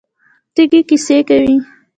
تیږې 0.53 0.81
کیسې 0.89 1.17
کوي. 1.27 1.55